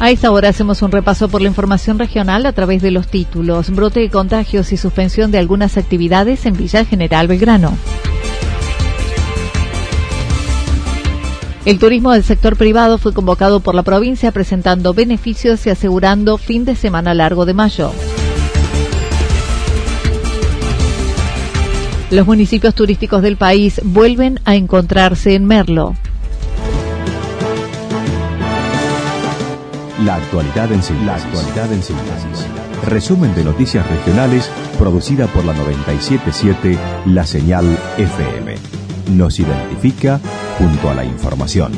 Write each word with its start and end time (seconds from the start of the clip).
A 0.00 0.10
esta 0.10 0.30
hora 0.30 0.48
hacemos 0.48 0.80
un 0.80 0.90
repaso 0.90 1.28
por 1.28 1.42
la 1.42 1.48
información 1.48 1.98
regional 1.98 2.46
a 2.46 2.54
través 2.54 2.80
de 2.80 2.90
los 2.90 3.06
títulos, 3.06 3.68
brote 3.68 4.00
de 4.00 4.08
contagios 4.08 4.72
y 4.72 4.78
suspensión 4.78 5.30
de 5.30 5.36
algunas 5.36 5.76
actividades 5.76 6.46
en 6.46 6.56
Villa 6.56 6.86
General 6.86 7.28
Belgrano. 7.28 7.76
El 11.66 11.78
turismo 11.78 12.12
del 12.12 12.24
sector 12.24 12.56
privado 12.56 12.96
fue 12.96 13.12
convocado 13.12 13.60
por 13.60 13.74
la 13.74 13.82
provincia 13.82 14.32
presentando 14.32 14.94
beneficios 14.94 15.66
y 15.66 15.70
asegurando 15.70 16.38
fin 16.38 16.64
de 16.64 16.76
semana 16.76 17.12
largo 17.12 17.44
de 17.44 17.52
mayo. 17.52 17.92
Los 22.10 22.26
municipios 22.26 22.74
turísticos 22.74 23.20
del 23.20 23.36
país 23.36 23.82
vuelven 23.84 24.40
a 24.46 24.56
encontrarse 24.56 25.34
en 25.34 25.44
Merlo. 25.44 25.94
La 30.04 30.14
actualidad 30.14 30.72
en 30.72 30.82
síntesis. 30.82 32.46
Resumen 32.86 33.34
de 33.34 33.44
noticias 33.44 33.86
regionales 33.86 34.50
producida 34.78 35.26
por 35.26 35.44
la 35.44 35.52
977 35.52 36.78
La 37.06 37.26
Señal 37.26 37.66
FM. 37.98 38.54
Nos 39.10 39.38
identifica 39.38 40.18
junto 40.58 40.88
a 40.88 40.94
la 40.94 41.04
información. 41.04 41.72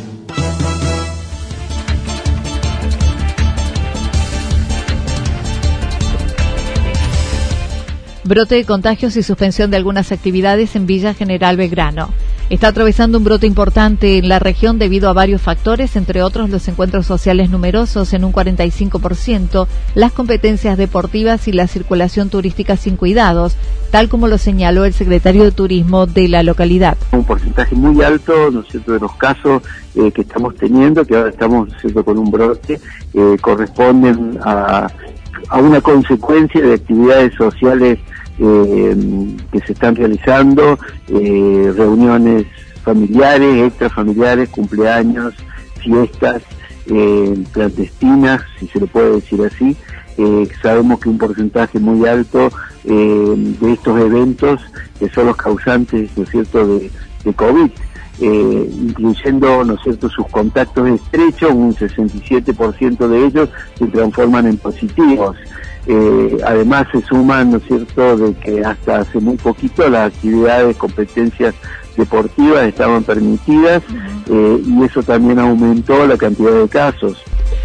Brote 8.23 8.55
de 8.55 8.65
contagios 8.65 9.17
y 9.17 9.25
suspensión 9.25 9.73
de 9.73 9.79
algunas 9.79 10.13
actividades 10.13 10.77
en 10.77 10.87
Villa 10.87 11.13
General 11.13 11.57
Belgrano. 11.57 12.11
Está 12.53 12.69
atravesando 12.69 13.17
un 13.17 13.25
brote 13.25 13.47
importante 13.47 14.19
en 14.19 14.29
la 14.29 14.39
región 14.39 14.79
debido 14.79 15.09
a 15.09 15.15
varios 15.15 15.41
factores, 15.41 15.97
entre 15.97 16.23
otros 16.23 16.51
los 16.51 16.69
encuentros 16.69 17.07
sociales 17.07 17.49
numerosos 17.49 18.13
en 18.13 18.25
un 18.27 18.33
45%, 18.35 19.67
las 19.95 20.13
competencias 20.13 20.77
deportivas 20.77 21.49
y 21.49 21.53
la 21.53 21.67
circulación 21.67 22.29
turística 22.29 22.77
sin 22.77 22.97
cuidados, 22.99 23.57
tal 23.91 24.11
como 24.11 24.29
lo 24.29 24.37
señaló 24.37 24.85
el 24.85 24.93
secretario 24.93 25.45
de 25.45 25.53
Turismo 25.53 26.05
de 26.05 26.29
la 26.29 26.43
localidad. 26.43 26.99
Un 27.13 27.25
porcentaje 27.25 27.75
muy 27.75 28.05
alto, 28.05 28.51
¿no 28.51 28.61
es 28.61 28.69
cierto?, 28.69 28.93
de 28.93 29.01
los 29.01 29.15
casos 29.15 29.63
eh, 29.95 30.13
que 30.13 30.21
estamos 30.21 30.55
teniendo, 30.55 31.07
que 31.07 31.17
ahora 31.17 31.31
estamos, 31.31 31.71
¿no 31.83 32.05
con 32.05 32.19
un 32.19 32.31
brote, 32.31 32.79
eh, 33.15 33.37
corresponden 33.41 34.39
a 34.45 34.89
una 35.59 35.81
consecuencia 35.81 36.61
de 36.61 36.75
actividades 36.75 37.35
sociales 37.35 37.99
eh, 38.45 38.97
que 39.53 39.61
se 39.61 39.73
están 39.73 39.95
realizando, 39.95 40.77
eh, 41.07 41.73
reuniones 41.77 42.45
familiares, 42.83 43.69
extrafamiliares, 43.69 44.49
cumpleaños, 44.49 45.33
fiestas 45.79 46.43
eh, 46.87 47.45
clandestinas, 47.53 48.43
si 48.59 48.67
se 48.67 48.81
le 48.81 48.89
puede 48.89 49.13
decir 49.13 49.41
así. 49.43 49.77
sabemos 50.61 50.99
que 50.99 51.09
un 51.09 51.19
porcentaje 51.19 51.79
muy 51.79 52.05
alto 52.09 52.51
de 52.85 53.73
estos 53.73 54.01
eventos 54.01 54.61
que 54.99 55.09
son 55.11 55.27
los 55.27 55.37
causantes, 55.37 56.11
¿no 56.17 56.25
es 56.25 56.31
cierto?, 56.31 56.67
de, 56.67 56.91
COVID. 57.37 57.71
incluyendo, 58.19 59.65
¿no 59.65 59.77
cierto?, 59.85 60.09
sus 60.09 60.27
contactos 60.27 60.89
estrechos, 60.89 61.53
un 61.53 61.77
67% 61.77 63.07
de 63.07 63.27
ellos 63.27 63.49
se 63.79 63.87
transforman 63.87 64.49
en 64.49 64.57
positivos. 64.57 65.37
Eh, 65.87 66.39
además 66.47 66.87
se 66.93 67.03
suman, 67.03 67.51
¿no 67.51 67.57
es 67.57 67.65
cierto?, 67.65 68.17
de 68.17 68.35
que 68.35 68.65
hasta 68.65 69.01
hace 69.01 69.19
muy 69.19 69.37
poquito 69.37 69.89
las 69.89 70.13
actividades, 70.13 70.77
competencias 70.77 71.55
deportivas 71.97 72.65
estaban 72.65 73.03
permitidas 73.03 73.83
eh, 74.31 74.63
y 74.65 74.85
eso 74.85 75.03
también 75.03 75.39
aumentó 75.39 76.07
la 76.07 76.17
cantidad 76.17 76.53
de 76.53 76.69
casos. 76.69 77.19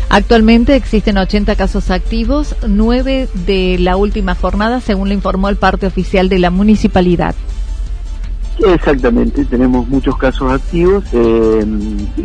Actualmente 0.09 0.75
existen 0.75 1.17
80 1.17 1.55
casos 1.55 1.91
activos, 1.91 2.55
9 2.67 3.29
de 3.45 3.77
la 3.79 3.97
última 3.97 4.35
jornada, 4.35 4.81
según 4.81 5.09
lo 5.09 5.13
informó 5.13 5.49
el 5.49 5.57
parte 5.57 5.85
oficial 5.85 6.27
de 6.27 6.39
la 6.39 6.49
municipalidad. 6.49 7.35
Exactamente, 8.65 9.45
tenemos 9.45 9.87
muchos 9.87 10.17
casos 10.17 10.51
activos, 10.51 11.03
eh, 11.13 11.63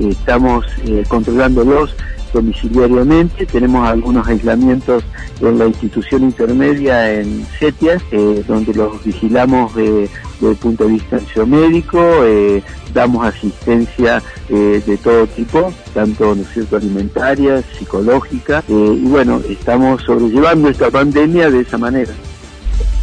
estamos 0.08 0.64
controlándolos 1.08 1.94
domiciliariamente, 2.32 3.46
tenemos 3.46 3.88
algunos 3.88 4.26
aislamientos 4.26 5.04
en 5.40 5.58
la 5.58 5.66
institución 5.66 6.22
intermedia 6.22 7.12
en 7.12 7.46
Setias, 7.58 8.02
eh, 8.10 8.44
donde 8.46 8.74
los 8.74 9.04
vigilamos 9.04 9.74
desde 9.74 10.08
el 10.42 10.56
punto 10.56 10.84
de 10.84 10.92
vista 10.92 11.18
médico, 11.46 11.98
eh, 12.24 12.62
damos 12.92 13.26
asistencia 13.26 14.22
eh, 14.48 14.82
de 14.84 14.96
todo 14.98 15.26
tipo, 15.28 15.72
tanto 15.94 16.34
¿no 16.34 16.44
cierto? 16.44 16.76
alimentaria, 16.76 17.62
psicológica, 17.78 18.62
y 18.68 19.06
bueno, 19.06 19.40
estamos 19.48 20.02
sobrellevando 20.02 20.68
esta 20.68 20.90
pandemia 20.90 21.50
de 21.50 21.60
esa 21.60 21.78
manera. 21.78 22.12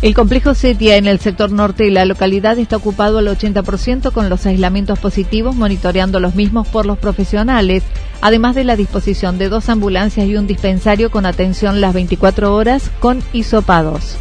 El 0.02 0.14
complejo 0.14 0.54
Setia 0.54 0.96
en 0.96 1.08
el 1.08 1.20
sector 1.20 1.52
norte 1.52 1.84
de 1.84 1.92
la 1.92 2.06
localidad 2.06 2.58
está 2.58 2.78
ocupado 2.78 3.18
al 3.18 3.28
80% 3.28 4.14
con 4.14 4.30
los 4.30 4.46
aislamientos 4.46 4.98
positivos, 4.98 5.58
monitoreando 5.58 6.22
los 6.22 6.36
mismos 6.36 6.70
por 6.70 6.86
los 6.86 6.98
profesionales, 6.98 7.84
además 8.22 8.56
de 8.56 8.64
la 8.64 8.78
disposición 8.78 9.38
de 9.38 9.50
dos 9.50 9.68
ambulancias 9.68 10.26
y 10.26 10.38
un 10.38 10.48
dispensario 10.48 11.12
con 11.12 11.26
atención 11.26 11.82
las 11.82 11.94
24 11.94 12.56
horas 12.56 12.90
con 13.02 13.22
hisopados. 13.34 14.16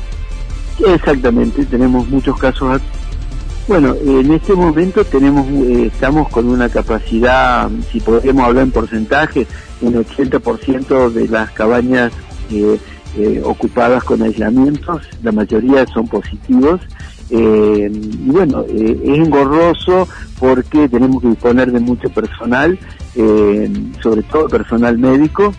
Exactamente, 0.85 1.65
tenemos 1.65 2.09
muchos 2.09 2.37
casos. 2.37 2.81
Bueno, 3.69 3.95
en 4.05 4.33
este 4.33 4.55
momento 4.55 5.05
tenemos, 5.05 5.47
eh, 5.49 5.91
estamos 5.93 6.29
con 6.29 6.49
una 6.49 6.69
capacidad, 6.69 7.71
si 7.93 8.01
podemos 8.01 8.45
hablar 8.45 8.65
en 8.65 8.73
porcentaje, 8.73 9.47
un 9.81 9.95
80% 9.95 11.13
de 11.13 11.29
las 11.29 11.53
cabañas 11.53 12.11
eh, 12.51 12.81
eh, 13.17 13.41
ocupadas 13.43 14.05
con 14.05 14.23
aislamientos, 14.23 15.03
la 15.23 15.33
mayoría 15.33 15.87
son 15.87 16.07
positivos. 16.07 16.81
Eh, 17.31 17.91
y 17.91 18.31
bueno, 18.31 18.65
eh, 18.69 19.01
es 19.03 19.19
engorroso 19.19 20.07
porque 20.39 20.89
tenemos 20.89 21.23
que 21.23 21.29
disponer 21.29 21.73
de 21.73 21.81
mucho 21.81 22.09
personal, 22.11 22.79
sobre 24.01 24.23
todo 24.23 24.49
personal 24.49 24.97
médico, 24.97 25.53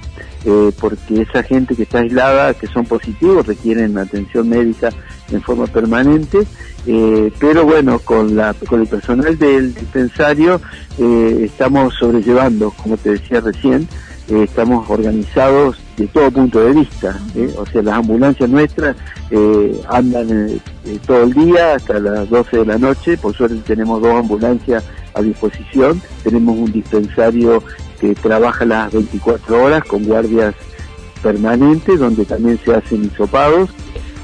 porque 0.80 1.24
esa 1.24 1.44
gente 1.44 1.75
que 1.75 1.84
está 1.84 2.00
aislada, 2.00 2.54
que 2.54 2.68
son 2.68 2.86
positivos, 2.86 3.46
requieren 3.46 3.98
atención 3.98 4.48
médica 4.48 4.90
en 5.30 5.42
forma 5.42 5.68
permanente, 5.68 6.48
pero 6.86 7.66
bueno, 7.66 8.00
con, 8.00 8.38
la, 8.38 8.54
con 8.54 8.80
el 8.80 8.88
personal 8.88 9.38
del 9.38 9.74
dispensario 9.74 10.62
estamos 10.98 11.94
sobrellevando, 11.95 12.72
como 12.72 12.95
te 12.95 13.12
decía 13.12 13.42
recién, 13.42 13.86
estamos 14.30 14.90
organizados 14.90 15.78
de 15.98 16.08
todo 16.08 16.31
punto 16.31 16.60
de 16.60 16.74
vista. 16.74 17.20
¿eh? 17.36 17.54
O 17.58 17.66
sea, 17.66 17.81
las 17.81 17.96
ambulancias 17.96 18.50
nuestras 18.50 18.96
eh, 19.31 19.81
andan 19.90 20.28
eh, 20.30 20.60
todo 21.06 21.24
el 21.24 21.34
día 21.34 21.76
hasta 21.76 22.00
las 22.00 22.30
12 22.30 22.58
de 22.58 22.66
la 22.66 22.78
noche. 22.78 23.18
Por 23.18 23.36
suerte 23.36 23.58
tenemos 23.66 24.02
dos 24.02 24.14
ambulancias 24.14 24.84
a 25.14 25.22
disposición. 25.22 26.02
Tenemos 26.24 26.58
un 26.58 26.72
dispensario 26.72 27.64
que 28.00 28.16
trabaja 28.16 28.66
las 28.66 28.94
24 28.94 29.64
horas 29.64 29.84
con 29.84 30.04
guardias 30.06 30.56
permanentes 31.22 32.00
donde 32.00 32.26
también 32.26 32.60
se 32.64 32.74
hacen 32.74 33.06
hisopados. 33.06 33.70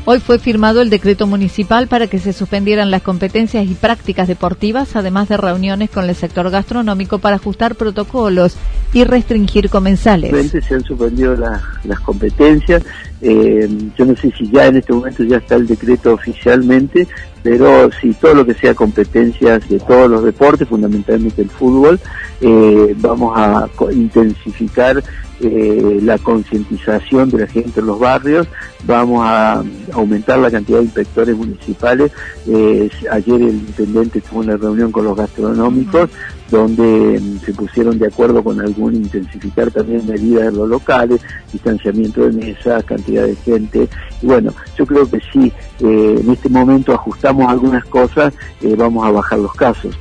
Hoy 0.08 0.20
fue 0.20 0.38
firmado 0.38 0.82
el 0.82 0.92
decreto 0.92 1.26
municipal 1.26 1.88
para 1.88 2.06
que 2.06 2.20
se 2.20 2.32
suspendieran 2.32 2.92
las 2.92 3.02
competencias 3.02 3.66
y 3.66 3.74
prácticas 3.74 4.28
deportivas, 4.28 4.96
además 4.96 5.30
de 5.30 5.38
reuniones 5.38 5.90
con 5.90 6.08
el 6.08 6.14
sector 6.14 6.52
gastronómico 6.52 7.18
para 7.18 7.38
ajustar 7.38 7.74
protocolos 7.74 8.56
y 8.94 9.04
restringir 9.04 9.68
comensales. 9.68 10.52
Se 10.52 10.76
han 10.76 10.84
suspendido 10.84 11.36
las 11.36 12.00
competencias. 12.02 12.84
Eh, 13.20 13.68
yo 13.98 14.06
no 14.06 14.16
sé 14.16 14.32
si 14.38 14.48
ya 14.52 14.68
en 14.68 14.76
este 14.76 14.94
momento 14.94 15.24
ya 15.24 15.38
está 15.38 15.56
el 15.56 15.66
decreto 15.66 16.14
oficialmente, 16.14 17.08
pero 17.42 17.90
si 18.00 18.14
todo 18.14 18.36
lo 18.36 18.46
que 18.46 18.54
sea 18.54 18.76
competencias 18.76 19.68
de 19.68 19.80
todos 19.80 20.08
los 20.08 20.24
deportes, 20.24 20.68
fundamentalmente 20.68 21.42
el 21.42 21.50
fútbol, 21.50 22.00
eh, 22.42 22.94
vamos 22.98 23.34
a 23.36 23.68
intensificar 23.92 25.04
eh, 25.42 26.00
la 26.02 26.18
concientización 26.18 27.30
de 27.30 27.40
la 27.40 27.48
gente 27.48 27.82
en 27.82 27.88
los 27.88 28.00
barrios, 28.00 28.48
vamos 28.86 29.22
a 29.24 29.64
aumentar 29.92 30.40
la 30.40 30.50
cantidad 30.50 30.78
de 30.78 30.86
inspectores 30.86 31.36
municipales. 31.36 32.12
Eh, 32.48 32.90
ayer 33.12 33.42
el 33.42 33.56
intendente 33.56 34.22
tuvo 34.22 34.40
una 34.40 34.56
reunión 34.56 34.92
con 34.92 35.04
los 35.04 35.18
gastronómicos 35.18 36.10
donde 36.50 37.20
mm, 37.20 37.40
se 37.40 37.54
pusieron 37.54 38.00
de 38.00 38.08
acuerdo 38.08 38.44
con 38.44 38.62
algún 38.62 38.96
intensificar 38.96 39.72
también 39.72 40.08
medidas 40.08 40.48
en 40.48 40.56
los 40.56 40.70
locales, 40.70 41.20
distanciamiento 41.52 42.30
de 42.30 42.32
mesas, 42.32 42.84
cantidad 42.86 43.26
de 43.26 43.36
gente. 43.36 43.90
Y 44.22 44.28
bueno, 44.28 44.54
yo 44.78 44.86
creo 44.86 45.10
que 45.10 45.20
sí, 45.34 45.52
eh, 45.82 46.16
en 46.22 46.32
este 46.32 46.48
momento 46.48 46.94
ajustamos 46.94 47.50
algunas 47.50 47.84
cosas, 47.86 48.34
vamos 48.78 49.06
a 49.06 49.12
bajar 49.12 49.40
los 49.40 49.54
casos. 49.54 49.98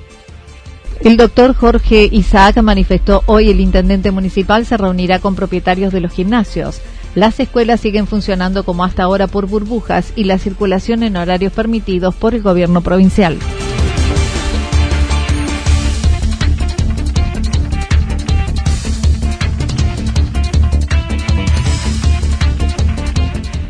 El 1.00 1.16
doctor 1.18 1.54
Jorge 1.54 2.08
Isaac 2.10 2.62
manifestó 2.62 3.22
hoy 3.26 3.50
el 3.50 3.60
intendente 3.60 4.10
municipal 4.10 4.64
se 4.64 4.76
reunirá 4.76 5.18
con 5.18 5.34
propietarios 5.34 5.92
de 5.92 6.00
los 6.00 6.12
gimnasios. 6.12 6.80
Las 7.14 7.38
escuelas 7.40 7.80
siguen 7.80 8.06
funcionando 8.06 8.64
como 8.64 8.84
hasta 8.84 9.02
ahora 9.02 9.26
por 9.26 9.46
burbujas 9.46 10.12
y 10.16 10.24
la 10.24 10.38
circulación 10.38 11.02
en 11.02 11.16
horarios 11.16 11.52
permitidos 11.52 12.14
por 12.14 12.34
el 12.34 12.42
gobierno 12.42 12.80
provincial. 12.80 13.38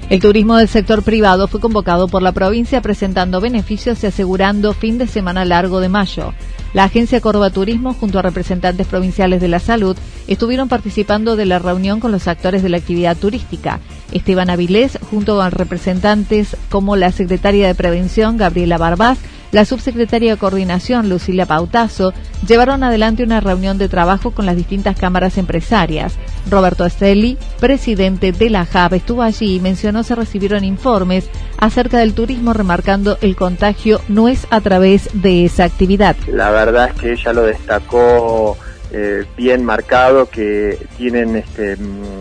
El 0.09 0.21
turismo 0.21 0.57
del 0.57 0.69
sector 0.69 1.03
privado 1.03 1.49
fue 1.49 1.59
convocado 1.59 2.07
por 2.07 2.23
la 2.23 2.31
provincia 2.31 2.81
presentando 2.81 3.41
beneficios 3.41 4.05
y 4.05 4.07
asegurando 4.07 4.73
fin 4.73 4.97
de 4.97 5.09
semana 5.09 5.45
largo 5.45 5.81
de 5.81 5.89
mayo. 5.89 6.33
La 6.75 6.83
Agencia 6.83 7.21
Córdoba 7.21 7.51
Turismo, 7.51 7.95
junto 7.95 8.19
a 8.19 8.23
representantes 8.23 8.89
provinciales 8.89 9.41
de 9.41 9.47
la 9.47 9.61
salud, 9.61 9.97
estuvieron 10.27 10.69
participando 10.69 11.37
de 11.37 11.47
la 11.47 11.61
reunión 11.61 12.01
con 12.01 12.11
los 12.11 12.27
actores 12.27 12.65
de 12.65 12.69
la 12.69 12.79
actividad 12.79 13.17
turística. 13.17 13.79
Esteban 14.11 14.51
Avilés, 14.51 14.99
junto 15.09 15.41
a 15.41 15.51
representantes 15.51 16.57
como 16.71 16.97
la 16.97 17.13
secretaria 17.13 17.69
de 17.69 17.77
Prevención, 17.77 18.37
Gabriela 18.37 18.77
Barbás, 18.77 19.19
la 19.53 19.65
subsecretaria 19.65 20.33
de 20.33 20.37
Coordinación, 20.37 21.09
Lucila 21.09 21.47
Pautazo, 21.47 22.13
llevaron 22.45 22.83
adelante 22.83 23.23
una 23.23 23.39
reunión 23.39 23.79
de 23.79 23.89
trabajo 23.89 24.33
con 24.33 24.45
las 24.45 24.57
distintas 24.57 24.99
cámaras 24.99 25.39
empresarias. 25.39 26.17
Roberto 26.51 26.85
Estelli, 26.85 27.39
presidente 27.61 28.33
de 28.33 28.51
la 28.51 28.67
JAB, 28.67 28.95
estuvo 28.95 29.23
allí 29.23 29.57
y 29.57 29.61
mencionó 29.61 30.03
se 30.03 30.15
recibieron 30.15 30.65
informes 30.65 31.29
acerca 31.59 31.99
del 31.99 32.15
turismo 32.15 32.53
remarcando 32.53 33.19
el 33.21 33.37
contagio 33.37 34.01
no 34.09 34.29
es 34.29 34.47
a 34.51 34.61
través 34.61 35.09
de 35.15 35.45
esa 35.45 35.65
actividad. 35.65 36.17
La 36.27 36.51
verdad 36.51 36.91
es 36.91 37.01
que 37.01 37.13
ella 37.13 37.33
lo 37.33 37.43
destacó 37.43 38.57
eh, 38.93 39.25
bien 39.37 39.65
marcado, 39.65 40.29
que 40.29 40.79
tienen 40.97 41.37
este 41.37 41.77
mm, 41.77 42.21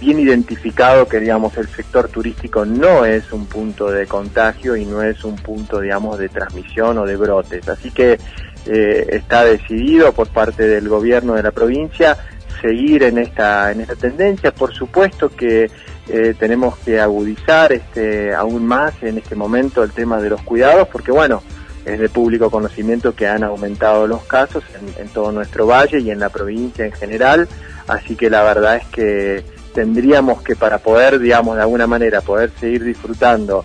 bien 0.00 0.18
identificado 0.18 1.06
que 1.06 1.20
digamos 1.20 1.56
el 1.58 1.68
sector 1.68 2.08
turístico 2.08 2.64
no 2.64 3.04
es 3.04 3.32
un 3.32 3.46
punto 3.46 3.90
de 3.90 4.06
contagio 4.06 4.74
y 4.74 4.86
no 4.86 5.02
es 5.02 5.24
un 5.24 5.36
punto 5.36 5.80
digamos 5.80 6.18
de 6.18 6.30
transmisión 6.30 6.96
o 6.98 7.04
de 7.04 7.16
brotes 7.16 7.68
así 7.68 7.90
que 7.90 8.18
eh, 8.66 9.06
está 9.10 9.44
decidido 9.44 10.12
por 10.12 10.28
parte 10.28 10.66
del 10.66 10.88
gobierno 10.88 11.34
de 11.34 11.42
la 11.42 11.50
provincia 11.50 12.16
seguir 12.60 13.02
en 13.02 13.18
esta 13.18 13.72
en 13.72 13.80
esta 13.80 13.96
tendencia. 13.96 14.52
Por 14.52 14.72
supuesto 14.74 15.28
que 15.30 15.70
eh, 16.08 16.34
tenemos 16.38 16.78
que 16.78 17.00
agudizar 17.00 17.72
este 17.72 18.34
aún 18.34 18.66
más 18.66 18.94
en 19.02 19.18
este 19.18 19.34
momento 19.34 19.82
el 19.82 19.92
tema 19.92 20.20
de 20.20 20.30
los 20.30 20.42
cuidados 20.42 20.88
porque 20.88 21.12
bueno 21.12 21.42
es 21.84 21.98
de 21.98 22.08
público 22.08 22.50
conocimiento 22.50 23.14
que 23.14 23.26
han 23.26 23.42
aumentado 23.42 24.06
los 24.06 24.24
casos 24.24 24.62
en, 24.78 25.02
en 25.02 25.08
todo 25.08 25.32
nuestro 25.32 25.66
valle 25.66 25.98
y 26.00 26.10
en 26.10 26.18
la 26.18 26.28
provincia 26.28 26.84
en 26.84 26.92
general. 26.92 27.48
Así 27.88 28.16
que 28.16 28.28
la 28.28 28.42
verdad 28.42 28.76
es 28.76 28.86
que 28.86 29.44
tendríamos 29.74 30.42
que 30.42 30.56
para 30.56 30.78
poder, 30.78 31.18
digamos, 31.18 31.56
de 31.56 31.62
alguna 31.62 31.86
manera 31.86 32.20
poder 32.20 32.50
seguir 32.60 32.84
disfrutando 32.84 33.64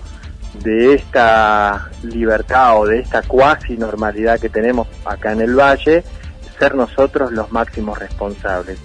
de 0.64 0.94
esta 0.94 1.90
libertad 2.04 2.80
o 2.80 2.86
de 2.86 3.00
esta 3.00 3.22
cuasi 3.24 3.78
normalidad 3.78 4.40
que 4.40 4.50
tenemos 4.50 4.88
acá 5.04 5.34
en 5.34 5.42
el 5.42 5.56
valle, 5.56 6.04
ser 6.58 6.76
nosotros 6.76 7.32
los 7.32 7.52
máximos 7.52 7.98
responsables. 8.00 8.80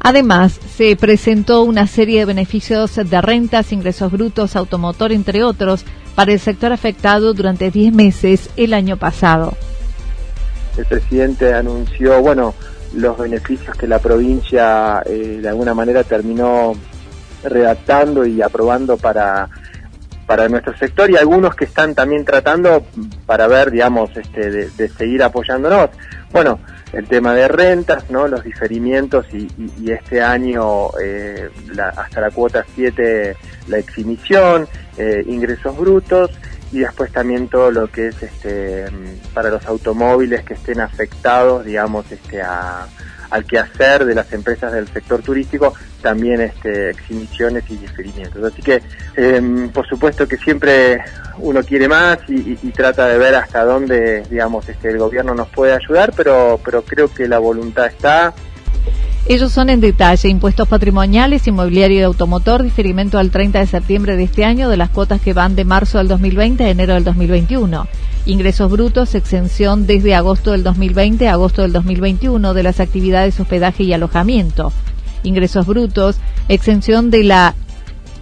Además, 0.00 0.58
se 0.76 0.94
presentó 0.96 1.62
una 1.62 1.86
serie 1.86 2.20
de 2.20 2.24
beneficios 2.24 2.94
de 2.96 3.20
rentas, 3.20 3.72
ingresos 3.72 4.12
brutos, 4.12 4.56
automotor, 4.56 5.12
entre 5.12 5.42
otros, 5.42 5.84
para 6.14 6.32
el 6.32 6.40
sector 6.40 6.72
afectado 6.72 7.34
durante 7.34 7.70
10 7.70 7.92
meses 7.92 8.50
el 8.56 8.74
año 8.74 8.96
pasado. 8.96 9.54
El 10.76 10.86
presidente 10.86 11.52
anunció, 11.54 12.20
bueno, 12.20 12.54
los 12.94 13.18
beneficios 13.18 13.76
que 13.76 13.86
la 13.86 13.98
provincia 13.98 15.02
eh, 15.04 15.40
de 15.42 15.48
alguna 15.48 15.74
manera 15.74 16.04
terminó 16.04 16.72
redactando 17.42 18.24
y 18.24 18.42
aprobando 18.42 18.96
para 18.96 19.48
para 20.28 20.46
nuestro 20.46 20.76
sector 20.76 21.10
y 21.10 21.16
algunos 21.16 21.56
que 21.56 21.64
están 21.64 21.94
también 21.94 22.22
tratando 22.22 22.84
para 23.24 23.46
ver, 23.46 23.70
digamos, 23.70 24.14
este, 24.14 24.50
de, 24.50 24.88
seguir 24.90 25.22
apoyándonos. 25.22 25.88
Bueno, 26.30 26.60
el 26.92 27.06
tema 27.06 27.34
de 27.34 27.48
rentas, 27.48 28.10
¿no? 28.10 28.28
Los 28.28 28.44
diferimientos 28.44 29.26
y, 29.32 29.48
este 29.90 30.22
año 30.22 30.90
eh, 31.02 31.48
hasta 31.96 32.20
la 32.20 32.30
cuota 32.30 32.64
7 32.74 33.36
la 33.68 33.78
exhibición, 33.78 34.68
eh, 34.96 35.22
ingresos 35.26 35.76
brutos 35.76 36.30
y 36.72 36.80
después 36.80 37.10
también 37.12 37.48
todo 37.48 37.70
lo 37.70 37.88
que 37.88 38.08
es 38.08 38.22
este 38.22 38.84
para 39.32 39.50
los 39.50 39.64
automóviles 39.66 40.44
que 40.44 40.54
estén 40.54 40.80
afectados 40.80 41.64
digamos 41.64 42.10
este 42.12 42.42
a, 42.42 42.86
al 43.30 43.44
quehacer 43.44 44.04
de 44.04 44.14
las 44.14 44.32
empresas 44.32 44.72
del 44.72 44.88
sector 44.88 45.22
turístico 45.22 45.74
también 46.02 46.40
este 46.40 46.90
exhibiciones 46.90 47.64
y 47.68 47.76
diferimientos 47.76 48.42
así 48.42 48.62
que 48.62 48.82
em, 49.16 49.70
por 49.70 49.86
supuesto 49.86 50.26
que 50.26 50.36
siempre 50.36 51.02
uno 51.38 51.62
quiere 51.62 51.88
más 51.88 52.18
y, 52.28 52.58
y, 52.62 52.70
trata 52.72 53.06
de 53.06 53.18
ver 53.18 53.34
hasta 53.34 53.64
dónde 53.64 54.22
digamos 54.28 54.68
este 54.68 54.88
el 54.88 54.98
gobierno 54.98 55.34
nos 55.34 55.48
puede 55.48 55.72
ayudar 55.72 56.12
pero 56.16 56.60
pero 56.64 56.82
creo 56.82 57.12
que 57.12 57.28
la 57.28 57.38
voluntad 57.38 57.86
está 57.86 58.34
ellos 59.28 59.52
son 59.52 59.68
en 59.68 59.82
detalle 59.82 60.30
impuestos 60.30 60.66
patrimoniales, 60.66 61.46
inmobiliario 61.46 62.00
y 62.00 62.02
automotor, 62.02 62.62
diferimento 62.62 63.18
al 63.18 63.30
30 63.30 63.58
de 63.58 63.66
septiembre 63.66 64.16
de 64.16 64.22
este 64.22 64.46
año 64.46 64.70
de 64.70 64.78
las 64.78 64.88
cuotas 64.88 65.20
que 65.20 65.34
van 65.34 65.54
de 65.54 65.66
marzo 65.66 65.98
del 65.98 66.08
2020 66.08 66.64
a 66.64 66.70
enero 66.70 66.94
del 66.94 67.04
2021. 67.04 67.86
Ingresos 68.24 68.70
brutos, 68.70 69.14
exención 69.14 69.86
desde 69.86 70.14
agosto 70.14 70.52
del 70.52 70.62
2020 70.62 71.28
a 71.28 71.34
agosto 71.34 71.60
del 71.60 71.74
2021 71.74 72.54
de 72.54 72.62
las 72.62 72.80
actividades 72.80 73.38
hospedaje 73.38 73.82
y 73.82 73.92
alojamiento. 73.92 74.72
Ingresos 75.24 75.66
brutos, 75.66 76.16
exención 76.48 77.10
de 77.10 77.24
la 77.24 77.54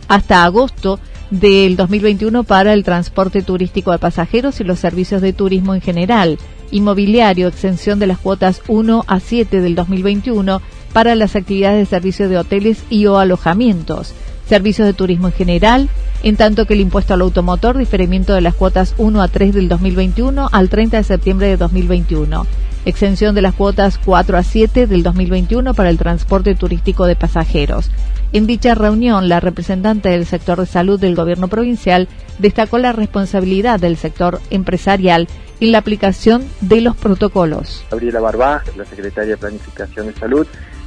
hasta 0.08 0.44
agosto 0.44 0.98
del 1.30 1.76
2021 1.76 2.42
para 2.42 2.72
el 2.72 2.82
transporte 2.82 3.42
turístico 3.42 3.92
de 3.92 3.98
pasajeros 3.98 4.60
y 4.60 4.64
los 4.64 4.80
servicios 4.80 5.22
de 5.22 5.32
turismo 5.32 5.72
en 5.76 5.82
general. 5.82 6.38
Inmobiliario, 6.72 7.46
exención 7.46 8.00
de 8.00 8.08
las 8.08 8.18
cuotas 8.18 8.60
1 8.66 9.04
a 9.06 9.20
7 9.20 9.60
del 9.60 9.76
2021 9.76 10.60
para 10.96 11.14
las 11.14 11.36
actividades 11.36 11.76
de 11.76 11.84
servicio 11.84 12.26
de 12.30 12.38
hoteles 12.38 12.82
y 12.88 13.04
o 13.04 13.18
alojamientos, 13.18 14.14
servicios 14.48 14.86
de 14.86 14.94
turismo 14.94 15.26
en 15.26 15.34
general, 15.34 15.90
en 16.22 16.36
tanto 16.36 16.64
que 16.64 16.72
el 16.72 16.80
impuesto 16.80 17.12
al 17.12 17.20
automotor, 17.20 17.76
diferimiento 17.76 18.32
de 18.32 18.40
las 18.40 18.54
cuotas 18.54 18.94
1 18.96 19.20
a 19.20 19.28
3 19.28 19.52
del 19.52 19.68
2021 19.68 20.48
al 20.50 20.70
30 20.70 20.96
de 20.96 21.04
septiembre 21.04 21.48
de 21.48 21.58
2021, 21.58 22.46
exención 22.86 23.34
de 23.34 23.42
las 23.42 23.54
cuotas 23.54 24.00
4 24.02 24.38
a 24.38 24.42
7 24.42 24.86
del 24.86 25.02
2021 25.02 25.74
para 25.74 25.90
el 25.90 25.98
transporte 25.98 26.54
turístico 26.54 27.04
de 27.04 27.14
pasajeros. 27.14 27.90
En 28.32 28.46
dicha 28.46 28.74
reunión, 28.74 29.28
la 29.28 29.38
representante 29.40 30.08
del 30.08 30.24
sector 30.24 30.60
de 30.60 30.66
salud 30.66 30.98
del 30.98 31.14
gobierno 31.14 31.48
provincial 31.48 32.08
destacó 32.38 32.78
la 32.78 32.92
responsabilidad 32.92 33.78
del 33.78 33.98
sector 33.98 34.40
empresarial 34.48 35.28
en 35.60 35.72
la 35.72 35.78
aplicación 35.78 36.42
de 36.62 36.80
los 36.80 36.96
protocolos. 36.96 37.84
Gabriela 37.90 38.20
Barbá, 38.20 38.62
la 38.78 38.86
secretaria 38.86 39.32
de 39.32 39.36
Planificación 39.36 40.06
de 40.06 40.14
Salud, 40.14 40.46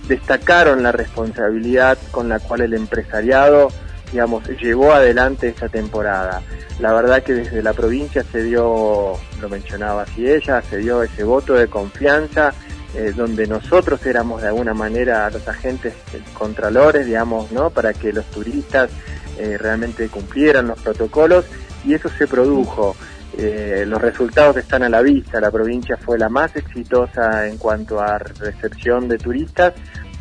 destacaron 0.09 0.83
la 0.83 0.91
responsabilidad 0.91 1.97
con 2.11 2.27
la 2.27 2.39
cual 2.39 2.61
el 2.61 2.73
empresariado, 2.73 3.69
digamos, 4.11 4.43
llevó 4.61 4.91
adelante 4.91 5.47
esta 5.47 5.69
temporada. 5.69 6.41
La 6.79 6.91
verdad 6.93 7.23
que 7.23 7.33
desde 7.33 7.61
la 7.61 7.73
provincia 7.73 8.23
se 8.23 8.43
dio, 8.43 9.13
lo 9.39 9.49
mencionaba 9.49 10.01
así 10.01 10.29
ella, 10.29 10.61
se 10.63 10.77
dio 10.77 11.03
ese 11.03 11.23
voto 11.23 11.53
de 11.53 11.67
confianza 11.67 12.53
eh, 12.95 13.13
donde 13.15 13.45
nosotros 13.45 14.03
éramos 14.07 14.41
de 14.41 14.47
alguna 14.47 14.73
manera 14.73 15.29
los 15.29 15.47
agentes 15.47 15.93
contralores, 16.33 17.05
digamos, 17.05 17.51
¿no? 17.51 17.69
Para 17.69 17.93
que 17.93 18.11
los 18.11 18.25
turistas 18.25 18.89
eh, 19.37 19.57
realmente 19.59 20.09
cumplieran 20.09 20.67
los 20.67 20.79
protocolos 20.79 21.45
y 21.85 21.93
eso 21.93 22.09
se 22.09 22.27
produjo. 22.27 22.95
Eh, 23.41 23.85
los 23.87 24.01
resultados 24.01 24.57
están 24.57 24.83
a 24.83 24.89
la 24.89 25.01
vista, 25.01 25.39
la 25.39 25.49
provincia 25.49 25.95
fue 25.95 26.17
la 26.17 26.27
más 26.27 26.53
exitosa 26.57 27.47
en 27.47 27.57
cuanto 27.57 28.01
a 28.01 28.17
recepción 28.17 29.07
de 29.07 29.17
turistas 29.17 29.73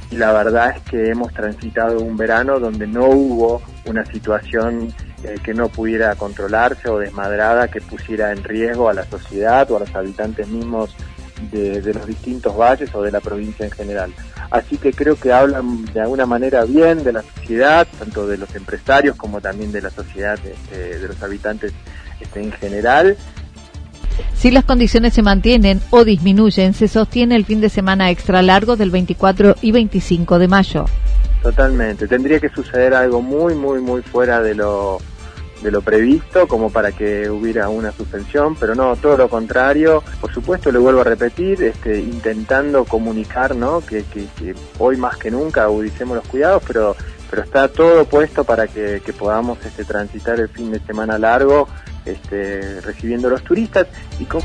y 0.08 0.16
la 0.16 0.32
verdad 0.32 0.76
es 0.76 0.82
que 0.82 1.10
hemos 1.10 1.32
transitado 1.34 1.98
un 2.00 2.16
verano 2.16 2.60
donde 2.60 2.86
no 2.86 3.06
hubo 3.06 3.60
una 3.86 4.04
situación 4.06 4.94
que 5.42 5.52
no 5.52 5.68
pudiera 5.68 6.14
controlarse 6.14 6.88
o 6.88 7.00
desmadrada 7.00 7.66
que 7.66 7.80
pusiera 7.80 8.30
en 8.30 8.44
riesgo 8.44 8.88
a 8.88 8.94
la 8.94 9.04
sociedad 9.04 9.68
o 9.72 9.78
a 9.78 9.80
los 9.80 9.92
habitantes 9.96 10.46
mismos 10.46 10.94
de, 11.50 11.92
los 11.92 12.06
distintos 12.06 12.56
valles 12.56 12.94
o 12.94 13.02
de 13.02 13.10
la 13.10 13.20
provincia 13.20 13.64
en 13.64 13.72
general. 13.72 14.14
Así 14.50 14.76
que 14.78 14.92
creo 14.92 15.16
que 15.16 15.32
hablan 15.32 15.84
de 15.86 16.00
alguna 16.00 16.24
manera 16.24 16.64
bien 16.64 17.02
de 17.02 17.12
la 17.12 17.22
sociedad, 17.22 17.86
tanto 17.98 18.28
de 18.28 18.38
los 18.38 18.54
empresarios 18.54 19.16
como 19.16 19.40
también 19.40 19.72
de 19.72 19.82
la 19.82 19.90
sociedad, 19.90 20.38
este, 20.44 20.98
de 21.00 21.08
los 21.08 21.20
habitantes 21.20 21.72
en 22.34 22.52
general. 22.52 23.16
Si 24.34 24.50
las 24.50 24.64
condiciones 24.64 25.14
se 25.14 25.22
mantienen 25.22 25.80
o 25.90 26.04
disminuyen, 26.04 26.74
se 26.74 26.88
sostiene 26.88 27.36
el 27.36 27.44
fin 27.44 27.60
de 27.60 27.68
semana 27.68 28.10
extra 28.10 28.42
largo 28.42 28.76
del 28.76 28.90
24 28.90 29.56
y 29.62 29.72
25 29.72 30.38
de 30.38 30.48
mayo. 30.48 30.84
Totalmente. 31.42 32.08
Tendría 32.08 32.40
que 32.40 32.48
suceder 32.48 32.94
algo 32.94 33.22
muy, 33.22 33.54
muy, 33.54 33.80
muy 33.80 34.02
fuera 34.02 34.40
de 34.40 34.54
lo 34.54 34.98
de 35.62 35.70
lo 35.70 35.82
previsto 35.82 36.46
como 36.46 36.70
para 36.70 36.92
que 36.92 37.28
hubiera 37.28 37.68
una 37.68 37.92
suspensión, 37.92 38.54
pero 38.54 38.74
no, 38.74 38.96
todo 38.96 39.16
lo 39.16 39.28
contrario. 39.28 40.02
Por 40.20 40.32
supuesto, 40.32 40.70
le 40.70 40.78
vuelvo 40.78 41.00
a 41.00 41.04
repetir, 41.04 41.62
este, 41.62 41.98
intentando 41.98 42.84
comunicar 42.84 43.56
¿no? 43.56 43.80
que, 43.80 44.04
hoy 44.78 44.96
más 44.96 45.16
que 45.16 45.30
nunca 45.30 45.64
agudicemos 45.64 46.16
los 46.16 46.28
cuidados, 46.28 46.62
pero, 46.66 46.96
pero 47.28 47.42
está 47.42 47.68
todo 47.68 48.04
puesto 48.04 48.44
para 48.44 48.68
que, 48.68 49.02
podamos 49.18 49.58
este, 49.64 49.84
transitar 49.84 50.38
el 50.38 50.48
fin 50.48 50.70
de 50.70 50.80
semana 50.80 51.18
largo 51.18 51.68
este, 52.08 52.80
recibiendo 52.80 53.28
a 53.28 53.32
los 53.32 53.42
turistas 53.42 53.86
y 54.18 54.24
con... 54.24 54.42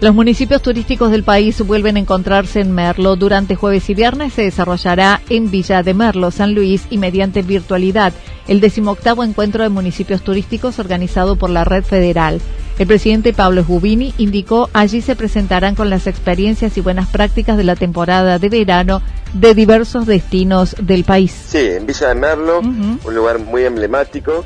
Los 0.00 0.14
municipios 0.14 0.62
turísticos 0.62 1.10
del 1.10 1.24
país 1.24 1.60
vuelven 1.66 1.96
a 1.96 1.98
encontrarse 1.98 2.60
en 2.60 2.70
Merlo. 2.70 3.16
Durante 3.16 3.56
jueves 3.56 3.90
y 3.90 3.94
viernes 3.94 4.32
se 4.32 4.42
desarrollará 4.42 5.20
en 5.28 5.50
Villa 5.50 5.82
de 5.82 5.92
Merlo, 5.92 6.30
San 6.30 6.54
Luis 6.54 6.86
y 6.88 6.98
mediante 6.98 7.42
virtualidad 7.42 8.12
el 8.46 8.60
decimoctavo 8.60 9.22
encuentro 9.22 9.62
de 9.62 9.68
municipios 9.68 10.22
turísticos 10.22 10.78
organizado 10.78 11.36
por 11.36 11.50
la 11.50 11.64
Red 11.64 11.84
Federal. 11.84 12.40
El 12.78 12.86
presidente 12.86 13.32
Pablo 13.32 13.64
Gubini 13.64 14.14
indicó 14.18 14.70
allí 14.72 15.00
se 15.00 15.16
presentarán 15.16 15.74
con 15.74 15.90
las 15.90 16.06
experiencias 16.06 16.76
y 16.76 16.80
buenas 16.80 17.08
prácticas 17.08 17.56
de 17.56 17.64
la 17.64 17.74
temporada 17.74 18.38
de 18.38 18.48
verano 18.48 19.02
de 19.32 19.54
diversos 19.54 20.06
destinos 20.06 20.76
del 20.80 21.04
país. 21.04 21.32
Sí, 21.48 21.58
en 21.58 21.86
Villa 21.86 22.08
de 22.08 22.14
Merlo, 22.14 22.60
un 22.60 23.14
lugar 23.14 23.40
muy 23.40 23.64
emblemático, 23.64 24.44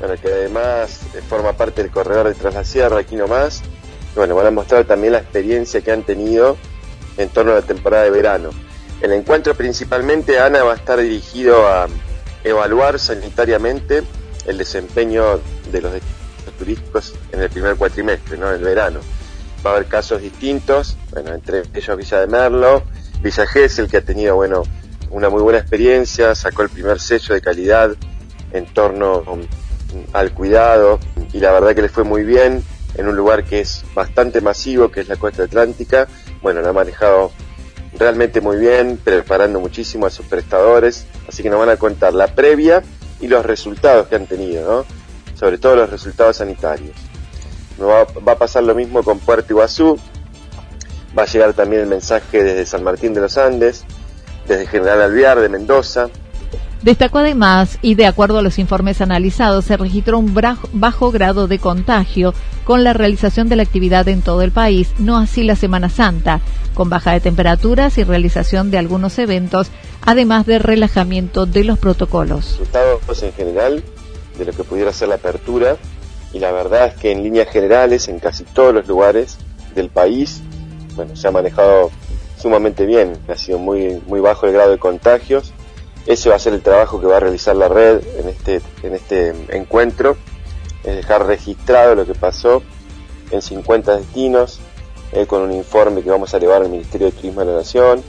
bueno, 0.00 0.14
que 0.20 0.28
además 0.28 1.00
forma 1.28 1.52
parte 1.52 1.82
del 1.82 1.92
corredor 1.92 2.28
de 2.28 2.34
Tras 2.34 2.54
la 2.54 2.64
Sierra, 2.64 2.98
aquí 2.98 3.14
nomás 3.14 3.62
bueno, 4.18 4.34
van 4.34 4.46
a 4.46 4.50
mostrar 4.50 4.84
también 4.84 5.12
la 5.12 5.20
experiencia 5.20 5.80
que 5.80 5.92
han 5.92 6.02
tenido 6.02 6.56
en 7.16 7.28
torno 7.28 7.52
a 7.52 7.56
la 7.56 7.62
temporada 7.62 8.04
de 8.04 8.10
verano. 8.10 8.50
El 9.00 9.12
encuentro 9.12 9.54
principalmente, 9.54 10.40
Ana, 10.40 10.64
va 10.64 10.72
a 10.72 10.76
estar 10.76 11.00
dirigido 11.00 11.68
a 11.68 11.86
evaluar 12.42 12.98
sanitariamente 12.98 14.02
el 14.46 14.58
desempeño 14.58 15.40
de 15.70 15.80
los 15.80 15.92
turísticos 16.58 17.14
en 17.32 17.42
el 17.42 17.50
primer 17.50 17.76
cuatrimestre, 17.76 18.36
¿no? 18.36 18.50
el 18.50 18.62
verano. 18.62 19.00
Va 19.64 19.70
a 19.70 19.74
haber 19.74 19.86
casos 19.86 20.22
distintos, 20.22 20.96
bueno, 21.10 21.32
entre 21.32 21.62
ellos 21.74 21.96
Villa 21.96 22.20
de 22.20 22.26
Merlo, 22.26 22.82
Villa 23.22 23.46
Gesell, 23.46 23.88
que 23.88 23.96
ha 23.96 24.02
tenido, 24.02 24.36
bueno, 24.36 24.62
una 25.10 25.28
muy 25.28 25.42
buena 25.42 25.58
experiencia, 25.58 26.34
sacó 26.34 26.62
el 26.62 26.68
primer 26.68 27.00
sello 27.00 27.34
de 27.34 27.40
calidad 27.40 27.96
en 28.52 28.66
torno 28.66 29.24
al 30.12 30.32
cuidado 30.32 30.98
y 31.32 31.40
la 31.40 31.52
verdad 31.52 31.74
que 31.74 31.82
le 31.82 31.88
fue 31.88 32.04
muy 32.04 32.24
bien 32.24 32.62
en 32.94 33.08
un 33.08 33.16
lugar 33.16 33.44
que 33.44 33.60
es 33.60 33.84
bastante 33.94 34.40
masivo, 34.40 34.90
que 34.90 35.00
es 35.00 35.08
la 35.08 35.16
costa 35.16 35.44
atlántica. 35.44 36.08
Bueno, 36.42 36.60
lo 36.60 36.68
ha 36.68 36.72
manejado 36.72 37.32
realmente 37.98 38.40
muy 38.40 38.58
bien, 38.58 38.98
preparando 39.02 39.60
muchísimo 39.60 40.06
a 40.06 40.10
sus 40.10 40.26
prestadores, 40.26 41.06
así 41.28 41.42
que 41.42 41.50
nos 41.50 41.58
van 41.58 41.70
a 41.70 41.76
contar 41.76 42.14
la 42.14 42.28
previa 42.28 42.82
y 43.20 43.28
los 43.28 43.44
resultados 43.44 44.08
que 44.08 44.16
han 44.16 44.26
tenido, 44.26 44.68
¿no? 44.68 44.97
Sobre 45.38 45.58
todo 45.58 45.76
los 45.76 45.90
resultados 45.90 46.38
sanitarios. 46.38 46.96
Va, 47.80 48.04
va 48.26 48.32
a 48.32 48.38
pasar 48.38 48.64
lo 48.64 48.74
mismo 48.74 49.02
con 49.02 49.18
Puerto 49.18 49.52
Iguazú, 49.52 49.98
va 51.16 51.22
a 51.22 51.26
llegar 51.26 51.52
también 51.52 51.82
el 51.82 51.88
mensaje 51.88 52.42
desde 52.42 52.66
San 52.66 52.82
Martín 52.82 53.14
de 53.14 53.20
los 53.20 53.38
Andes, 53.38 53.84
desde 54.46 54.66
General 54.66 55.02
Alvear 55.02 55.40
de 55.40 55.48
Mendoza, 55.48 56.08
Destacó 56.82 57.18
además, 57.18 57.78
y 57.82 57.96
de 57.96 58.06
acuerdo 58.06 58.38
a 58.38 58.42
los 58.42 58.58
informes 58.58 59.00
analizados, 59.00 59.64
se 59.64 59.76
registró 59.76 60.18
un 60.18 60.32
bajo 60.72 61.10
grado 61.10 61.48
de 61.48 61.58
contagio 61.58 62.34
con 62.64 62.84
la 62.84 62.92
realización 62.92 63.48
de 63.48 63.56
la 63.56 63.64
actividad 63.64 64.06
en 64.06 64.22
todo 64.22 64.42
el 64.42 64.52
país, 64.52 64.92
no 64.98 65.16
así 65.16 65.42
la 65.42 65.56
Semana 65.56 65.88
Santa, 65.88 66.40
con 66.74 66.88
baja 66.88 67.12
de 67.12 67.20
temperaturas 67.20 67.98
y 67.98 68.04
realización 68.04 68.70
de 68.70 68.78
algunos 68.78 69.18
eventos, 69.18 69.70
además 70.02 70.46
de 70.46 70.60
relajamiento 70.60 71.46
de 71.46 71.64
los 71.64 71.80
protocolos. 71.80 72.58
Resultados 72.58 73.22
en 73.24 73.32
general 73.32 73.82
de 74.38 74.44
lo 74.44 74.52
que 74.52 74.64
pudiera 74.64 74.92
ser 74.92 75.08
la 75.08 75.16
apertura, 75.16 75.76
y 76.32 76.38
la 76.38 76.52
verdad 76.52 76.88
es 76.88 76.94
que 76.94 77.10
en 77.10 77.22
líneas 77.22 77.48
generales, 77.48 78.08
en 78.08 78.18
casi 78.18 78.44
todos 78.44 78.74
los 78.74 78.86
lugares 78.86 79.38
del 79.74 79.90
país, 79.90 80.40
bueno, 80.94 81.16
se 81.16 81.28
ha 81.28 81.30
manejado 81.30 81.90
sumamente 82.40 82.86
bien, 82.86 83.18
ha 83.28 83.36
sido 83.36 83.58
muy, 83.58 84.00
muy 84.06 84.20
bajo 84.20 84.46
el 84.46 84.52
grado 84.52 84.70
de 84.70 84.78
contagios. 84.78 85.52
Ese 86.06 86.28
va 86.28 86.36
a 86.36 86.38
ser 86.38 86.54
el 86.54 86.62
trabajo 86.62 87.00
que 87.00 87.06
va 87.06 87.16
a 87.16 87.20
realizar 87.20 87.56
la 87.56 87.68
red 87.68 88.00
en 88.18 88.28
este, 88.28 88.60
en 88.82 88.94
este 88.94 89.34
encuentro, 89.50 90.16
es 90.84 90.96
dejar 90.96 91.26
registrado 91.26 91.94
lo 91.94 92.06
que 92.06 92.14
pasó 92.14 92.62
en 93.30 93.42
50 93.42 93.96
destinos, 93.96 94.60
eh, 95.12 95.26
con 95.26 95.42
un 95.42 95.52
informe 95.52 96.02
que 96.02 96.10
vamos 96.10 96.34
a 96.34 96.38
llevar 96.38 96.62
al 96.62 96.68
Ministerio 96.68 97.08
de 97.08 97.12
Turismo 97.12 97.40
de 97.40 97.46
la 97.46 97.58
Nación 97.58 98.02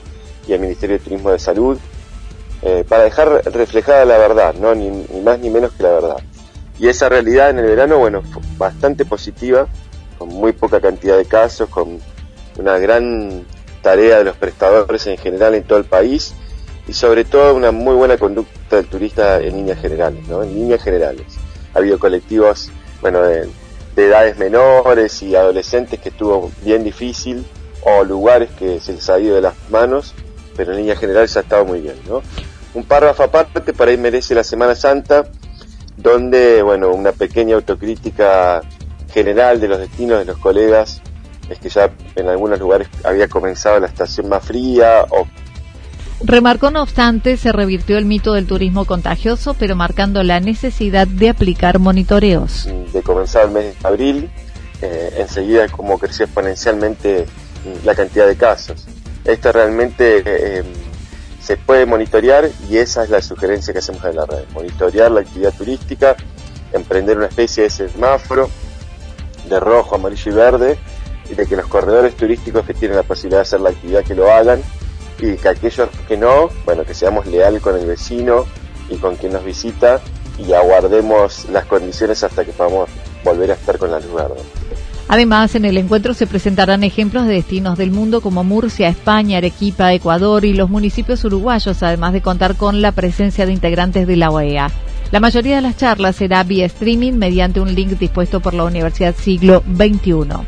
y 0.48 0.54
al 0.54 0.60
Ministerio 0.60 0.98
de 0.98 1.04
Turismo 1.04 1.32
de 1.32 1.40
Salud, 1.40 1.78
eh, 2.62 2.84
para 2.88 3.04
dejar 3.04 3.44
reflejada 3.54 4.06
la 4.06 4.18
verdad, 4.18 4.54
¿no? 4.56 4.76
Ni, 4.76 4.90
más 5.24 5.40
ni 5.40 5.50
menos 5.50 5.72
que 5.74 5.84
la 5.84 5.92
verdad. 5.92 6.18
Y 6.78 6.88
esa 6.88 7.10
realidad 7.10 7.50
en 7.50 7.60
el 7.60 7.66
verano, 7.66 7.98
bueno, 7.98 8.22
fue 8.22 8.42
bastante 8.58 9.06
positiva, 9.06 9.68
con 10.18 10.30
muy 10.30 10.54
poca 10.54 10.80
cantidad 10.80 11.18
de 11.18 11.26
casos, 11.26 11.70
con 11.70 12.00
una 12.58 12.78
gran 12.78 13.46
tarea 13.82 14.18
de 14.20 14.26
los 14.26 14.36
prestadores 14.36 15.08
en 15.08 15.18
general 15.18 15.56
en 15.56 15.64
todo 15.64 15.80
el 15.80 15.86
país 15.86 16.34
y 16.88 16.94
sobre 16.94 17.24
todo 17.24 17.56
una 17.56 17.72
muy 17.72 17.96
buena 17.96 18.18
conducta 18.18 18.78
del 18.78 18.88
turista 18.88 19.40
en 19.40 19.56
líneas 19.56 19.80
generales, 19.80 20.28
¿no? 20.28 20.44
En 20.44 20.54
líneas 20.54 20.82
generales. 20.82 21.26
Ha 21.74 21.80
habido 21.80 22.00
colectivos, 22.00 22.72
bueno, 23.02 23.22
de, 23.22 23.48
edades 23.96 24.38
menores 24.38 25.22
y 25.22 25.36
adolescentes 25.36 26.00
que 26.00 26.08
estuvo 26.08 26.50
bien 26.64 26.86
difícil 26.86 27.46
o 27.84 28.06
lugares 28.06 28.50
que 28.58 28.80
se 28.80 28.94
les 28.94 29.10
ha 29.10 29.20
ido 29.20 29.36
de 29.36 29.42
las 29.42 29.56
manos, 29.70 30.16
pero 30.56 30.72
en 30.72 30.78
líneas 30.78 31.00
generales 31.00 31.36
ha 31.36 31.42
estado 31.42 31.66
muy 31.66 31.82
bien, 31.82 31.96
¿no? 32.08 32.22
Un 32.74 32.84
párrafo 32.84 33.24
aparte 33.24 33.74
para 33.74 33.92
ahí 33.92 33.98
merece 33.98 34.36
la 34.36 34.44
Semana 34.44 34.76
Santa, 34.76 35.26
donde, 35.98 36.62
bueno, 36.62 36.92
una 36.92 37.12
pequeña 37.12 37.56
autocrítica 37.56 38.62
general 39.12 39.60
de 39.60 39.68
los 39.68 39.80
destinos 39.80 40.20
de 40.20 40.26
los 40.26 40.38
colegas 40.38 41.02
es 41.50 41.58
que 41.60 41.70
ya 41.70 41.90
en 42.16 42.28
algunos 42.28 42.60
lugares 42.60 42.88
había 43.04 43.28
comenzado 43.28 43.80
la 43.80 43.88
estación 43.88 44.30
más 44.30 44.46
fría 44.46 45.06
o 45.10 45.26
Remarcó, 46.22 46.70
no 46.70 46.84
obstante, 46.84 47.38
se 47.38 47.54
revirtió 47.54 47.98
el 47.98 48.04
mito 48.04 48.34
del 48.34 48.46
turismo 48.46 48.84
contagioso, 48.84 49.56
pero 49.58 49.78
marcando 49.78 50.22
la 50.22 50.42
necesidad 50.42 51.08
de 51.08 51.30
aplicar 51.30 51.80
monitoreos. 51.80 52.68
De 52.92 53.02
comenzar 53.02 53.46
el 53.46 53.52
mes 53.52 53.80
de 53.80 53.88
abril, 53.88 54.30
eh, 54.82 55.16
enseguida 55.18 55.70
como 55.70 55.98
creció 55.98 56.26
exponencialmente 56.26 57.26
la 57.86 57.96
cantidad 57.96 58.28
de 58.28 58.36
casos. 58.36 58.86
Esto 59.24 59.54
realmente 59.54 60.22
eh, 60.26 60.64
se 61.42 61.58
puede 61.58 61.86
monitorear 61.86 62.50
y 62.70 62.78
esa 62.78 63.04
es 63.04 63.10
la 63.10 63.22
sugerencia 63.22 63.74
que 63.74 63.80
hacemos 63.80 64.04
en 64.06 64.16
la 64.16 64.26
red. 64.26 64.44
Monitorear 64.54 65.12
la 65.12 65.22
actividad 65.22 65.54
turística, 65.54 66.16
emprender 66.74 67.18
una 67.18 67.28
especie 67.28 67.64
de 67.64 67.70
semáforo 67.70 68.50
de 69.48 69.60
rojo, 69.60 69.96
amarillo 69.96 70.32
y 70.32 70.36
verde 70.36 70.80
y 71.30 71.36
de 71.36 71.46
que 71.46 71.56
los 71.56 71.68
corredores 71.68 72.16
turísticos 72.16 72.66
que 72.66 72.74
tienen 72.74 72.98
la 72.98 73.04
posibilidad 73.04 73.40
de 73.40 73.44
hacer 73.44 73.62
la 73.62 73.70
actividad 73.70 74.04
que 74.04 74.16
lo 74.16 74.32
hagan 74.32 74.62
y 75.20 75.36
que 75.36 75.50
aquellos 75.50 75.90
que 76.08 76.18
no, 76.18 76.50
bueno, 76.66 76.84
que 76.86 76.94
seamos 76.94 77.26
leales 77.26 77.62
con 77.62 77.76
el 77.76 77.86
vecino 77.86 78.46
y 78.90 78.98
con 78.98 79.16
quien 79.16 79.34
nos 79.34 79.44
visita 79.44 80.02
y 80.38 80.54
aguardemos 80.54 81.50
las 81.50 81.66
condiciones 81.66 82.24
hasta 82.24 82.46
que 82.46 82.52
podamos 82.52 82.90
volver 83.24 83.52
a 83.52 83.54
estar 83.54 83.78
con 83.78 83.92
la 83.92 84.00
luz 84.00 84.14
verde. 84.14 84.59
Además, 85.12 85.56
en 85.56 85.66
el 85.66 85.80
encuentro 85.80 86.14
se 86.14 86.28
presentarán 86.28 86.84
ejemplos 86.84 87.26
de 87.26 87.34
destinos 87.34 87.80
del 87.80 87.90
mundo 87.90 88.22
como 88.22 88.44
Murcia, 88.44 88.90
España, 88.90 89.40
Arequipa, 89.40 89.92
Ecuador 89.92 90.46
y 90.46 90.54
los 90.54 90.70
municipios 90.70 91.26
uruguayos, 91.26 91.82
además 91.82 92.14
de 92.14 92.22
contar 92.22 92.56
con 92.56 92.84
la 92.84 92.92
presencia 92.92 93.48
de 93.48 93.54
integrantes 93.54 94.06
de 94.06 94.16
la 94.16 94.30
OEA. 94.30 94.70
La 95.10 95.20
mayoría 95.20 95.56
de 95.56 95.64
las 95.64 95.78
charlas 95.78 96.18
será 96.18 96.44
vía 96.44 96.68
streaming 96.68 97.14
mediante 97.14 97.60
un 97.60 97.74
link 97.74 97.98
dispuesto 97.98 98.40
por 98.40 98.54
la 98.54 98.66
Universidad 98.66 99.16
Siglo 99.16 99.64
XXI. 99.76 100.46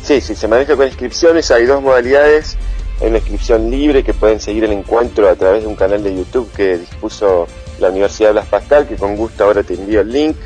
Sí, 0.00 0.20
sí, 0.20 0.36
se 0.36 0.46
maneja 0.46 0.76
con 0.76 0.86
inscripciones, 0.86 1.50
hay 1.50 1.66
dos 1.66 1.82
modalidades. 1.82 2.56
Hay 3.00 3.08
una 3.08 3.18
inscripción 3.18 3.68
libre 3.68 4.04
que 4.04 4.14
pueden 4.14 4.38
seguir 4.38 4.62
el 4.62 4.70
encuentro 4.70 5.28
a 5.28 5.34
través 5.34 5.62
de 5.62 5.66
un 5.66 5.74
canal 5.74 6.04
de 6.04 6.14
YouTube 6.14 6.48
que 6.52 6.78
dispuso 6.78 7.48
la 7.80 7.88
Universidad 7.88 8.28
de 8.28 8.34
Blas 8.34 8.46
Pascal, 8.46 8.86
que 8.86 8.94
con 8.94 9.16
gusto 9.16 9.42
ahora 9.42 9.64
te 9.64 9.74
envío 9.74 10.02
el 10.02 10.12
link. 10.12 10.36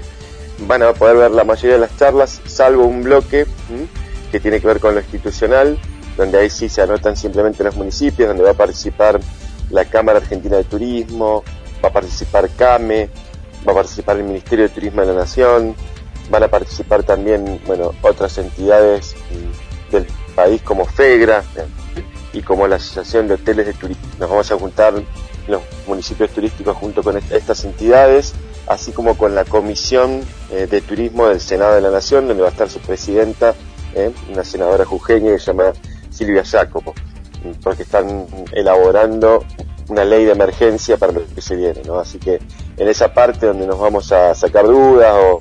Van 0.60 0.82
a 0.82 0.92
poder 0.94 1.16
ver 1.16 1.30
la 1.32 1.44
mayoría 1.44 1.74
de 1.74 1.80
las 1.80 1.96
charlas, 1.96 2.40
salvo 2.46 2.84
un 2.84 3.02
bloque 3.02 3.46
que 4.32 4.40
tiene 4.40 4.60
que 4.60 4.66
ver 4.66 4.80
con 4.80 4.94
lo 4.94 5.00
institucional, 5.00 5.78
donde 6.16 6.38
ahí 6.38 6.50
sí 6.50 6.68
se 6.68 6.82
anotan 6.82 7.16
simplemente 7.16 7.62
los 7.62 7.76
municipios, 7.76 8.28
donde 8.28 8.42
va 8.42 8.50
a 8.50 8.54
participar 8.54 9.20
la 9.70 9.84
Cámara 9.84 10.18
Argentina 10.18 10.56
de 10.56 10.64
Turismo, 10.64 11.44
va 11.84 11.90
a 11.90 11.92
participar 11.92 12.48
CAME, 12.50 13.10
va 13.66 13.72
a 13.72 13.74
participar 13.74 14.16
el 14.16 14.24
Ministerio 14.24 14.68
de 14.68 14.74
Turismo 14.74 15.02
de 15.02 15.08
la 15.08 15.14
Nación, 15.14 15.74
van 16.30 16.42
a 16.42 16.48
participar 16.48 17.02
también, 17.02 17.60
bueno, 17.66 17.92
otras 18.02 18.38
entidades 18.38 19.14
mm, 19.30 19.92
del 19.92 20.06
país 20.34 20.62
como 20.62 20.84
FEGRA 20.84 21.44
y 22.32 22.42
como 22.42 22.66
la 22.66 22.76
Asociación 22.76 23.28
de 23.28 23.34
Hoteles 23.34 23.66
de 23.66 23.72
Turismo. 23.74 24.04
Nos 24.18 24.30
vamos 24.30 24.50
a 24.50 24.56
juntar 24.56 24.94
los 25.48 25.62
municipios 25.86 26.30
turísticos 26.30 26.76
junto 26.76 27.02
con 27.02 27.16
estas 27.16 27.64
entidades, 27.64 28.34
así 28.66 28.92
como 28.92 29.16
con 29.16 29.34
la 29.34 29.44
Comisión 29.44 30.22
eh, 30.50 30.66
de 30.70 30.80
Turismo 30.80 31.28
del 31.28 31.40
Senado 31.40 31.74
de 31.74 31.80
la 31.80 31.90
Nación, 31.90 32.28
donde 32.28 32.42
va 32.42 32.48
a 32.48 32.52
estar 32.52 32.68
su 32.70 32.78
presidenta, 32.80 33.54
eh, 33.94 34.12
una 34.32 34.44
senadora 34.44 34.84
jujeña 34.84 35.32
que 35.32 35.38
se 35.38 35.46
llama 35.46 35.72
Silvia 36.10 36.44
Jacopo, 36.44 36.94
porque 37.62 37.82
están 37.82 38.26
elaborando 38.52 39.44
una 39.88 40.04
ley 40.04 40.24
de 40.24 40.32
emergencia 40.32 40.96
para 40.96 41.12
lo 41.12 41.26
que 41.26 41.40
se 41.40 41.56
viene, 41.56 41.82
¿no? 41.86 41.98
Así 41.98 42.18
que 42.18 42.40
en 42.76 42.88
esa 42.88 43.12
parte 43.12 43.46
donde 43.46 43.66
nos 43.66 43.78
vamos 43.78 44.10
a 44.12 44.34
sacar 44.34 44.66
dudas 44.66 45.12
o 45.14 45.38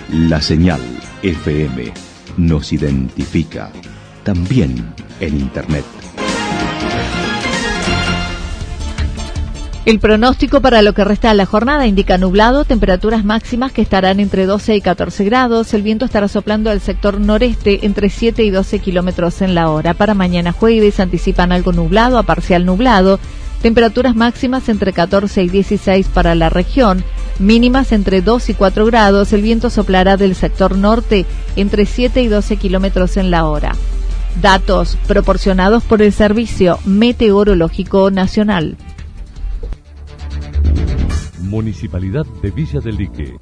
La 0.09 0.41
señal 0.41 0.81
FM 1.21 1.93
nos 2.37 2.73
identifica 2.73 3.71
también 4.23 4.91
en 5.19 5.39
Internet. 5.39 5.85
El 9.85 9.99
pronóstico 9.99 10.61
para 10.61 10.81
lo 10.81 10.93
que 10.93 11.03
resta 11.03 11.27
de 11.27 11.35
la 11.35 11.45
jornada 11.45 11.87
indica 11.87 12.17
nublado, 12.17 12.63
temperaturas 12.63 13.25
máximas 13.25 13.73
que 13.73 13.81
estarán 13.81 14.21
entre 14.21 14.45
12 14.45 14.77
y 14.77 14.81
14 14.81 15.25
grados. 15.25 15.73
El 15.73 15.81
viento 15.81 16.05
estará 16.05 16.29
soplando 16.29 16.69
al 16.69 16.79
sector 16.79 17.19
noreste 17.19 17.85
entre 17.85 18.09
7 18.09 18.45
y 18.45 18.49
12 18.49 18.79
kilómetros 18.79 19.41
en 19.41 19.55
la 19.55 19.69
hora. 19.69 19.93
Para 19.93 20.13
mañana 20.13 20.53
jueves 20.53 21.01
anticipan 21.01 21.51
algo 21.51 21.73
nublado 21.73 22.17
a 22.17 22.23
parcial 22.23 22.65
nublado. 22.65 23.19
Temperaturas 23.63 24.13
máximas 24.13 24.67
entre 24.67 24.91
14 24.91 25.41
y 25.41 25.47
16 25.47 26.09
para 26.09 26.35
la 26.35 26.49
región, 26.49 27.01
mínimas 27.39 27.93
entre 27.93 28.21
2 28.21 28.49
y 28.49 28.53
4 28.55 28.85
grados. 28.85 29.31
El 29.31 29.41
viento 29.41 29.69
soplará 29.69 30.17
del 30.17 30.35
sector 30.35 30.77
norte 30.77 31.25
entre 31.55 31.85
7 31.85 32.21
y 32.21 32.27
12 32.27 32.57
kilómetros 32.57 33.15
en 33.15 33.31
la 33.31 33.45
hora. 33.45 33.71
Datos 34.41 34.97
proporcionados 35.07 35.81
por 35.83 36.01
el 36.01 36.11
Servicio 36.11 36.77
Meteorológico 36.83 38.11
Nacional. 38.11 38.75
Municipalidad 41.39 42.25
de 42.41 42.51
Villa 42.51 42.81
del 42.81 42.97
Lique. 42.97 43.37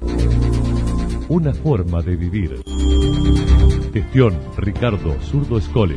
Una 1.28 1.52
forma 1.52 2.00
de 2.00 2.14
vivir. 2.14 2.62
Gestión 3.92 4.38
Ricardo 4.56 5.16
Zurdo 5.20 5.58
Escole. 5.58 5.96